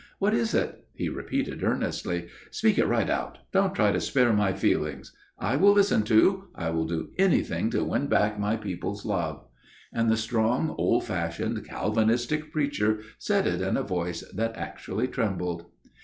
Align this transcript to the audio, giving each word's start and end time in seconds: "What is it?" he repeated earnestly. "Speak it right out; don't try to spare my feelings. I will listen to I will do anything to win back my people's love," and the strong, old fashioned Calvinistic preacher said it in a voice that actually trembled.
"What 0.17 0.33
is 0.33 0.55
it?" 0.55 0.87
he 0.95 1.09
repeated 1.09 1.63
earnestly. 1.63 2.27
"Speak 2.49 2.79
it 2.79 2.87
right 2.87 3.07
out; 3.07 3.37
don't 3.53 3.75
try 3.75 3.91
to 3.91 4.01
spare 4.01 4.33
my 4.33 4.51
feelings. 4.51 5.15
I 5.37 5.57
will 5.57 5.73
listen 5.73 6.01
to 6.05 6.45
I 6.55 6.71
will 6.71 6.87
do 6.87 7.09
anything 7.19 7.69
to 7.69 7.83
win 7.83 8.07
back 8.07 8.39
my 8.39 8.55
people's 8.55 9.05
love," 9.05 9.45
and 9.93 10.09
the 10.09 10.17
strong, 10.17 10.73
old 10.75 11.03
fashioned 11.03 11.63
Calvinistic 11.67 12.51
preacher 12.51 13.01
said 13.19 13.45
it 13.45 13.61
in 13.61 13.77
a 13.77 13.83
voice 13.83 14.21
that 14.33 14.57
actually 14.57 15.07
trembled. 15.07 15.67